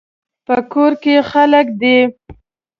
[0.45, 1.97] په کور کې خلک دي